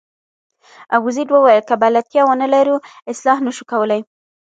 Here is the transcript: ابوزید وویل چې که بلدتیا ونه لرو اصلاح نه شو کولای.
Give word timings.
ابوزید 0.95 1.29
وویل 1.31 1.63
چې 1.63 1.67
که 1.69 1.75
بلدتیا 1.83 2.21
ونه 2.25 2.47
لرو 2.53 2.75
اصلاح 3.11 3.37
نه 3.45 3.51
شو 3.55 3.63
کولای. 3.71 4.01